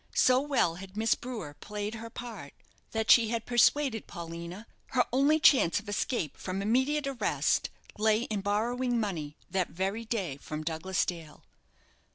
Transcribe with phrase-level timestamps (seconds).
[0.15, 2.55] So well had Miss Brewer played her part,
[2.89, 8.41] that she had persuaded Paulina her only chance of escape from immediate arrest lay in
[8.41, 11.43] borrowing money, that very day, from Douglas Dale.